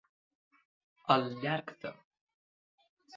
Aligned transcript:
Al 1.15 1.27
llarg 1.43 1.69
de. 1.83 1.91